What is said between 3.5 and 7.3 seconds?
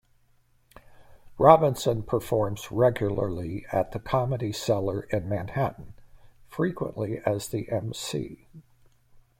at the Comedy Cellar in Manhattan, frequently